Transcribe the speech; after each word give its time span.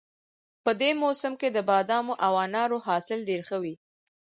په 0.63 0.71
دې 0.81 0.91
موسم 1.03 1.33
کې 1.41 1.49
د 1.51 1.57
بادامو 1.69 2.13
او 2.25 2.33
انارو 2.45 2.77
حاصل 2.87 3.19
ډېر 3.29 3.41
ښه 3.47 3.57
وي 3.63 3.75